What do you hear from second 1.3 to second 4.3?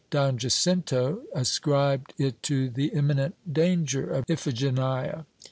ascribed it to the imminent danger of